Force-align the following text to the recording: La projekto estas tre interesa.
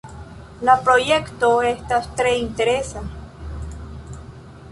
La 0.69 0.73
projekto 0.87 1.49
estas 1.73 2.09
tre 2.21 2.33
interesa. 2.45 3.03